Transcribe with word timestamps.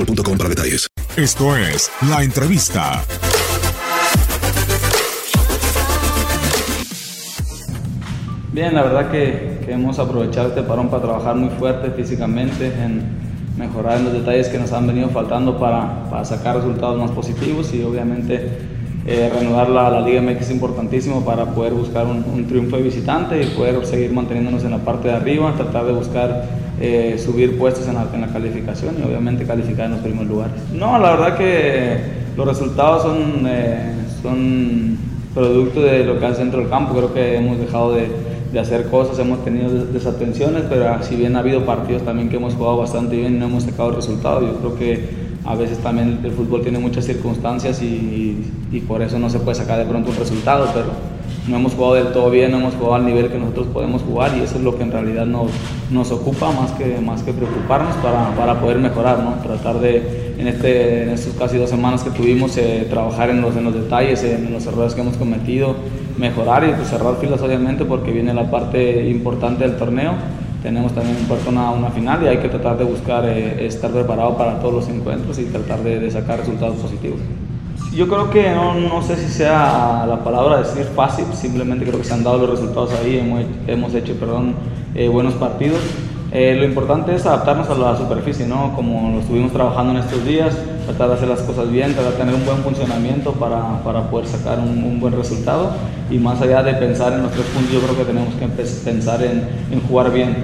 boostmobile.com 0.00 0.38
para 0.38 0.48
detalles. 0.48 0.88
Esto 1.16 1.56
es 1.56 1.90
La 2.08 2.22
Entrevista. 2.22 3.02
Bien, 8.52 8.74
la 8.74 8.82
verdad 8.82 9.10
que, 9.10 9.60
que 9.64 9.72
hemos 9.72 9.98
aprovechado 9.98 10.48
este 10.48 10.62
parón 10.62 10.88
para 10.88 11.02
trabajar 11.02 11.36
muy 11.36 11.50
fuerte 11.50 11.90
físicamente, 11.90 12.66
en 12.66 13.20
mejorar 13.56 13.98
en 13.98 14.04
los 14.06 14.12
detalles 14.12 14.48
que 14.48 14.58
nos 14.58 14.72
han 14.72 14.86
venido 14.86 15.08
faltando 15.10 15.58
para, 15.58 16.04
para 16.10 16.24
sacar 16.24 16.56
resultados 16.56 16.98
más 16.98 17.10
positivos 17.10 17.72
y 17.74 17.82
obviamente 17.82 18.48
eh, 19.06 19.30
reanudar 19.32 19.68
la, 19.70 19.90
la 19.90 20.00
Liga 20.00 20.20
MX 20.20 20.42
es 20.42 20.50
importantísimo 20.50 21.24
para 21.24 21.46
poder 21.46 21.74
buscar 21.74 22.06
un, 22.06 22.24
un 22.24 22.46
triunfo 22.46 22.76
de 22.76 22.82
visitante 22.82 23.42
y 23.42 23.46
poder 23.46 23.84
seguir 23.86 24.12
manteniéndonos 24.12 24.64
en 24.64 24.72
la 24.72 24.78
parte 24.78 25.08
de 25.08 25.14
arriba, 25.14 25.52
tratar 25.56 25.86
de 25.86 25.92
buscar 25.92 26.44
eh, 26.80 27.16
subir 27.22 27.58
puestos 27.58 27.86
en 27.88 27.94
la, 27.94 28.06
en 28.12 28.22
la 28.22 28.28
calificación 28.28 28.96
y 28.98 29.02
obviamente 29.06 29.44
calificar 29.44 29.86
en 29.86 29.92
los 29.92 30.00
primeros 30.00 30.28
lugares. 30.28 30.54
No, 30.72 30.98
la 30.98 31.10
verdad 31.12 31.36
que 31.36 31.96
los 32.36 32.46
resultados 32.46 33.02
son, 33.02 33.44
eh, 33.46 33.92
son 34.22 34.98
producto 35.34 35.82
de 35.82 36.04
lo 36.04 36.18
que 36.18 36.26
hace 36.26 36.40
dentro 36.40 36.60
del 36.60 36.68
campo. 36.70 36.94
Creo 36.94 37.12
que 37.12 37.36
hemos 37.36 37.58
dejado 37.58 37.92
de, 37.94 38.08
de 38.52 38.58
hacer 38.58 38.86
cosas, 38.86 39.18
hemos 39.18 39.44
tenido 39.44 39.70
des- 39.70 39.92
desatenciones, 39.92 40.64
pero 40.68 41.02
si 41.02 41.16
bien 41.16 41.36
ha 41.36 41.40
habido 41.40 41.64
partidos 41.64 42.02
también 42.02 42.28
que 42.30 42.36
hemos 42.36 42.54
jugado 42.54 42.78
bastante 42.78 43.16
bien 43.16 43.36
y 43.36 43.38
no 43.38 43.46
hemos 43.46 43.64
sacado 43.64 43.92
resultados, 43.92 44.42
yo 44.42 44.54
creo 44.58 44.74
que 44.76 45.29
a 45.44 45.54
veces 45.54 45.78
también 45.78 46.20
el 46.22 46.32
fútbol 46.32 46.62
tiene 46.62 46.78
muchas 46.78 47.06
circunstancias 47.06 47.82
y, 47.82 48.44
y 48.70 48.80
por 48.80 49.02
eso 49.02 49.18
no 49.18 49.30
se 49.30 49.38
puede 49.38 49.56
sacar 49.56 49.78
de 49.78 49.86
pronto 49.86 50.10
un 50.10 50.16
resultado, 50.16 50.68
pero 50.74 50.90
no 51.48 51.56
hemos 51.56 51.74
jugado 51.74 51.94
del 51.94 52.12
todo 52.12 52.30
bien, 52.30 52.50
no 52.50 52.58
hemos 52.58 52.74
jugado 52.74 52.96
al 52.96 53.06
nivel 53.06 53.30
que 53.30 53.38
nosotros 53.38 53.68
podemos 53.68 54.02
jugar 54.02 54.36
y 54.36 54.40
eso 54.40 54.56
es 54.56 54.62
lo 54.62 54.76
que 54.76 54.82
en 54.82 54.92
realidad 54.92 55.26
nos, 55.26 55.50
nos 55.90 56.10
ocupa 56.10 56.52
más 56.52 56.70
que, 56.72 56.98
más 57.00 57.22
que 57.22 57.32
preocuparnos 57.32 57.96
para, 57.96 58.34
para 58.36 58.60
poder 58.60 58.78
mejorar, 58.78 59.20
¿no? 59.20 59.34
tratar 59.42 59.80
de 59.80 60.34
en, 60.38 60.48
este, 60.48 61.02
en 61.02 61.10
estos 61.10 61.34
casi 61.34 61.58
dos 61.58 61.68
semanas 61.68 62.02
que 62.02 62.10
tuvimos 62.10 62.56
eh, 62.56 62.86
trabajar 62.88 63.30
en 63.30 63.40
los, 63.40 63.56
en 63.56 63.64
los 63.64 63.74
detalles, 63.74 64.22
en 64.24 64.52
los 64.52 64.66
errores 64.66 64.94
que 64.94 65.00
hemos 65.00 65.16
cometido, 65.16 65.76
mejorar 66.18 66.64
y 66.64 66.72
pues, 66.72 66.88
cerrar 66.88 67.16
filas 67.20 67.40
obviamente 67.42 67.84
porque 67.84 68.10
viene 68.10 68.32
la 68.32 68.50
parte 68.50 69.08
importante 69.08 69.64
del 69.66 69.76
torneo. 69.76 70.12
Tenemos 70.62 70.92
también 70.92 71.16
en 71.16 71.24
puerta 71.24 71.48
una, 71.48 71.70
una 71.70 71.90
final 71.90 72.22
y 72.22 72.28
hay 72.28 72.38
que 72.38 72.48
tratar 72.48 72.76
de 72.76 72.84
buscar 72.84 73.24
eh, 73.24 73.66
estar 73.66 73.90
preparado 73.90 74.36
para 74.36 74.60
todos 74.60 74.74
los 74.74 74.88
encuentros 74.88 75.38
y 75.38 75.44
tratar 75.44 75.82
de, 75.82 76.00
de 76.00 76.10
sacar 76.10 76.38
resultados 76.40 76.76
positivos. 76.76 77.18
Yo 77.94 78.06
creo 78.06 78.30
que 78.30 78.50
no, 78.50 78.74
no 78.74 79.02
sé 79.02 79.16
si 79.16 79.28
sea 79.28 80.04
la 80.06 80.22
palabra 80.22 80.58
decir 80.58 80.84
fácil, 80.94 81.24
simplemente 81.32 81.84
creo 81.84 81.98
que 81.98 82.04
se 82.04 82.14
han 82.14 82.22
dado 82.22 82.38
los 82.38 82.50
resultados 82.50 82.92
ahí, 82.92 83.18
hemos, 83.18 83.44
hemos 83.66 83.94
hecho 83.94 84.14
perdón, 84.14 84.54
eh, 84.94 85.08
buenos 85.08 85.34
partidos. 85.34 85.80
Eh, 86.32 86.54
lo 86.56 86.64
importante 86.64 87.12
es 87.14 87.26
adaptarnos 87.26 87.68
a 87.70 87.74
la 87.74 87.96
superficie, 87.96 88.46
¿no? 88.46 88.72
como 88.76 89.10
lo 89.10 89.18
estuvimos 89.20 89.52
trabajando 89.52 89.92
en 89.92 89.98
estos 89.98 90.24
días, 90.24 90.56
tratar 90.86 91.08
de 91.08 91.14
hacer 91.14 91.28
las 91.28 91.40
cosas 91.40 91.70
bien, 91.72 91.92
tratar 91.92 92.12
de 92.12 92.18
tener 92.18 92.34
un 92.36 92.46
buen 92.46 92.58
funcionamiento 92.58 93.32
para, 93.32 93.82
para 93.82 94.02
poder 94.10 94.28
sacar 94.28 94.60
un, 94.60 95.00
buen 95.00 95.12
resultado 95.16 95.70
y 96.08 96.18
más 96.18 96.40
allá 96.40 96.62
de 96.62 96.74
pensar 96.74 97.14
en 97.14 97.22
los 97.22 97.32
tres 97.32 97.46
puntos, 97.46 97.72
yo 97.72 97.80
creo 97.80 97.96
que 97.96 98.04
tenemos 98.04 98.32
que 98.34 98.46
pensar 98.46 99.20
en, 99.24 99.80
jugar 99.88 100.12
bien, 100.12 100.36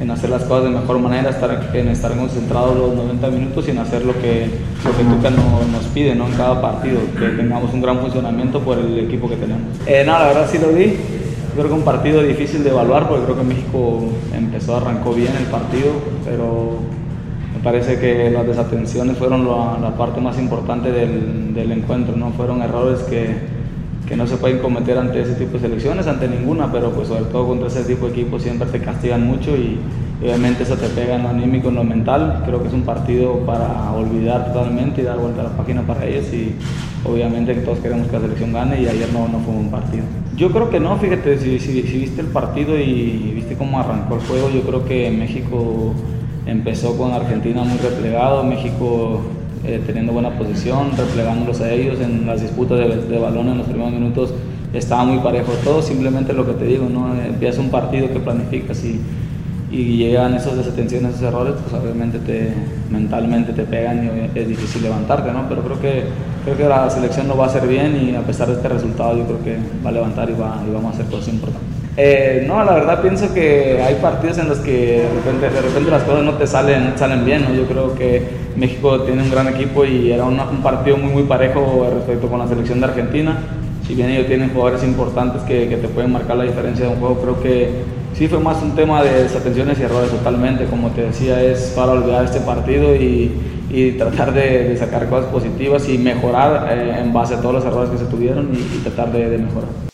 en 0.00 0.10
hacer 0.10 0.30
las 0.30 0.44
cosas 0.44 0.64
de 0.64 0.70
mejor 0.70 0.98
manera, 0.98 1.28
estar, 1.28 1.70
en 1.74 1.88
estar 1.88 2.12
concentrados 2.16 2.76
los 2.78 2.94
90 2.94 3.28
minutos 3.28 3.66
y 3.68 3.72
en 3.72 3.78
hacer 3.78 4.04
lo 4.06 4.12
que, 4.14 4.46
lo 4.84 4.96
que 4.96 5.04
Tuca 5.04 5.30
no- 5.30 5.66
nos 5.70 5.84
pide 5.92 6.14
¿no? 6.14 6.26
en 6.26 6.32
cada 6.34 6.62
partido, 6.62 7.00
que 7.18 7.26
tengamos 7.36 7.70
un 7.74 7.82
gran 7.82 7.98
funcionamiento 7.98 8.60
por 8.60 8.78
el 8.78 8.98
equipo 8.98 9.28
que 9.28 9.36
tenemos. 9.36 9.62
Eh, 9.86 10.04
no, 10.06 10.12
la 10.12 10.26
verdad 10.28 10.48
sí 10.50 10.58
lo 10.58 10.68
vi, 10.68 10.96
creo 11.54 11.68
que 11.68 11.74
un 11.74 11.82
partido 11.82 12.22
difícil 12.22 12.64
de 12.64 12.70
evaluar 12.70 13.08
porque 13.08 13.24
creo 13.24 13.36
que 13.36 13.44
México 13.44 14.00
empezó, 14.36 14.76
arrancó 14.76 15.12
bien 15.12 15.32
el 15.38 15.46
partido, 15.46 15.92
pero 16.24 16.78
me 17.54 17.60
parece 17.62 17.98
que 17.98 18.30
las 18.30 18.46
desatenciones 18.46 19.16
fueron 19.16 19.46
la, 19.46 19.94
parte 19.96 20.20
más 20.20 20.38
importante 20.38 20.90
del, 20.90 21.54
del 21.54 21.72
encuentro, 21.72 22.16
¿no? 22.16 22.30
fueron 22.30 22.62
errores 22.62 23.00
que, 23.00 23.34
que 24.06 24.16
no 24.16 24.26
se 24.26 24.36
pueden 24.36 24.58
cometer 24.58 24.98
ante 24.98 25.22
ese 25.22 25.34
tipo 25.34 25.54
de 25.54 25.60
selecciones, 25.60 26.06
ante 26.06 26.28
ninguna, 26.28 26.70
pero 26.70 26.90
pues 26.90 27.08
sobre 27.08 27.24
todo 27.24 27.46
contra 27.46 27.68
ese 27.68 27.84
tipo 27.84 28.06
de 28.06 28.12
equipos 28.12 28.42
siempre 28.42 28.68
te 28.68 28.80
castigan 28.80 29.26
mucho 29.26 29.56
y 29.56 29.78
obviamente 30.22 30.62
eso 30.62 30.76
te 30.76 30.88
pega 30.88 31.16
en 31.16 31.22
lo 31.22 31.28
anímico, 31.28 31.68
en 31.68 31.76
lo 31.76 31.84
mental. 31.84 32.42
Creo 32.46 32.60
que 32.62 32.68
es 32.68 32.74
un 32.74 32.82
partido 32.82 33.38
para 33.40 33.92
olvidar 33.92 34.52
totalmente 34.52 35.02
y 35.02 35.04
dar 35.04 35.18
vuelta 35.18 35.40
a 35.40 35.44
la 35.44 35.56
página 35.56 35.82
para 35.82 36.06
ellos 36.06 36.26
y 36.32 36.54
obviamente 37.08 37.54
todos 37.56 37.78
queremos 37.78 38.06
que 38.06 38.14
la 38.14 38.22
selección 38.22 38.52
gane 38.52 38.80
y 38.80 38.86
ayer 38.86 39.08
no, 39.12 39.28
no 39.28 39.38
fue 39.40 39.54
un 39.54 39.70
partido. 39.70 40.04
Yo 40.36 40.50
creo 40.50 40.70
que 40.70 40.80
no, 40.80 40.96
fíjate, 40.96 41.38
si, 41.38 41.58
si, 41.58 41.82
si 41.82 41.98
viste 41.98 42.20
el 42.20 42.28
partido 42.28 42.78
y 42.78 43.32
viste 43.34 43.56
cómo 43.56 43.78
arrancó 43.78 44.16
el 44.16 44.20
juego, 44.22 44.50
yo 44.50 44.62
creo 44.62 44.84
que 44.84 45.10
México 45.10 45.94
empezó 46.46 46.96
con 46.96 47.12
Argentina 47.12 47.62
muy 47.62 47.78
replegado, 47.78 48.42
México 48.42 49.20
eh, 49.64 49.80
teniendo 49.86 50.12
buena 50.12 50.36
posición, 50.36 50.90
replegándolos 50.96 51.60
a 51.60 51.72
ellos 51.72 52.00
en 52.00 52.26
las 52.26 52.42
disputas 52.42 52.78
de, 52.78 52.96
de 52.96 53.18
balón 53.18 53.48
en 53.48 53.58
los 53.58 53.66
primeros 53.66 53.92
minutos 53.92 54.34
estaba 54.78 55.04
muy 55.04 55.18
parejo 55.18 55.52
todo, 55.62 55.82
simplemente 55.82 56.32
lo 56.32 56.44
que 56.44 56.52
te 56.52 56.64
digo, 56.64 56.88
¿no? 56.88 57.14
empieza 57.14 57.60
un 57.60 57.70
partido 57.70 58.12
que 58.12 58.18
planificas 58.18 58.84
y, 58.84 59.00
y 59.74 59.96
llegan 59.96 60.34
esas 60.34 60.56
desatenciones, 60.56 61.16
esos 61.16 61.24
errores, 61.24 61.54
pues 61.60 61.82
obviamente 61.82 62.20
te, 62.20 62.52
mentalmente 62.90 63.52
te 63.52 63.64
pegan 63.64 64.04
y 64.04 64.38
es 64.38 64.48
difícil 64.48 64.82
levantarte, 64.84 65.32
¿no? 65.32 65.48
pero 65.48 65.62
creo 65.62 65.80
que, 65.80 66.04
creo 66.44 66.56
que 66.56 66.64
la 66.68 66.88
selección 66.88 67.26
lo 67.26 67.36
va 67.36 67.46
a 67.46 67.48
hacer 67.48 67.66
bien 67.66 67.96
y 67.96 68.14
a 68.14 68.20
pesar 68.20 68.46
de 68.46 68.54
este 68.54 68.68
resultado 68.68 69.16
yo 69.16 69.24
creo 69.24 69.42
que 69.42 69.56
va 69.84 69.90
a 69.90 69.92
levantar 69.92 70.30
y, 70.30 70.34
va, 70.34 70.62
y 70.64 70.72
vamos 70.72 70.92
a 70.92 70.94
hacer 70.94 71.06
cosas 71.06 71.34
importantes. 71.34 71.68
Eh, 71.96 72.44
no, 72.46 72.62
la 72.64 72.74
verdad 72.74 73.02
pienso 73.02 73.32
que 73.34 73.80
hay 73.82 73.96
partidos 73.96 74.38
en 74.38 74.48
los 74.48 74.58
que 74.58 75.02
de 75.02 75.08
repente, 75.08 75.50
de 75.50 75.60
repente 75.60 75.90
las 75.90 76.02
cosas 76.04 76.24
no 76.24 76.34
te 76.34 76.46
salen, 76.46 76.92
salen 76.96 77.24
bien. 77.24 77.44
¿no? 77.44 77.54
Yo 77.54 77.66
creo 77.66 77.94
que 77.94 78.22
México 78.56 79.02
tiene 79.02 79.22
un 79.22 79.30
gran 79.30 79.48
equipo 79.48 79.84
y 79.84 80.10
era 80.10 80.24
un 80.24 80.38
partido 80.62 80.96
muy, 80.96 81.12
muy 81.12 81.22
parejo 81.24 81.88
respecto 81.94 82.28
con 82.28 82.40
la 82.40 82.48
selección 82.48 82.80
de 82.80 82.86
Argentina. 82.86 83.38
Si 83.86 83.94
bien 83.94 84.10
ellos 84.10 84.26
tienen 84.26 84.50
jugadores 84.50 84.82
importantes 84.82 85.42
que, 85.42 85.68
que 85.68 85.76
te 85.76 85.88
pueden 85.88 86.10
marcar 86.10 86.36
la 86.36 86.44
diferencia 86.44 86.86
de 86.86 86.94
un 86.94 86.98
juego, 86.98 87.20
creo 87.20 87.42
que 87.42 88.03
sí 88.14 88.28
fue 88.28 88.38
más 88.38 88.62
un 88.62 88.74
tema 88.74 89.02
de 89.02 89.24
desatenciones 89.24 89.78
y 89.78 89.82
errores 89.82 90.10
totalmente. 90.10 90.66
Como 90.66 90.90
te 90.90 91.02
decía, 91.02 91.42
es 91.42 91.72
para 91.76 91.92
olvidar 91.92 92.24
este 92.24 92.40
partido 92.40 92.94
y, 92.94 93.32
y 93.70 93.92
tratar 93.92 94.32
de, 94.32 94.76
sacar 94.76 95.08
cosas 95.08 95.30
positivas 95.30 95.88
y 95.88 95.98
mejorar 95.98 96.72
eh, 96.72 97.00
en 97.00 97.12
base 97.12 97.34
a 97.34 97.40
todos 97.40 97.56
los 97.56 97.64
errores 97.64 97.90
que 97.90 97.98
se 97.98 98.06
tuvieron 98.06 98.50
y, 98.52 98.78
tratar 98.78 99.12
de 99.12 99.38
mejorar. 99.38 99.93